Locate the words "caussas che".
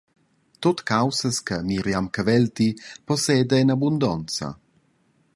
0.91-1.59